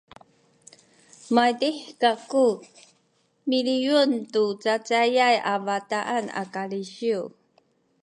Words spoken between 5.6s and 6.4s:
bataan